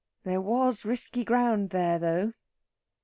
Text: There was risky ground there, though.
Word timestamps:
There 0.23 0.41
was 0.41 0.83
risky 0.83 1.23
ground 1.23 1.69
there, 1.69 1.99
though. 1.99 2.33